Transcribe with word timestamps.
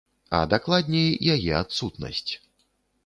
А 0.37 0.37
дакладней, 0.53 1.11
яе 1.35 1.51
адсутнасць. 1.61 2.31